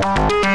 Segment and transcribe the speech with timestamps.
[0.00, 0.49] Bye.